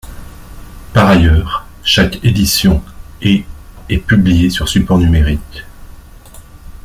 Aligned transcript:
Par 0.93 1.09
ailleurs, 1.09 1.67
chaque 1.83 2.25
édition,' 2.25 2.83
et', 3.21 3.45
est 3.89 3.99
publié 3.99 4.49
sur 4.49 4.67
support 4.67 4.97
numérique. 4.97 5.63